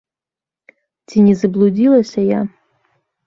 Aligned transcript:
Ці 1.11 1.17
не 1.27 1.35
заблудзілася 1.43 2.21
я? 2.31 2.39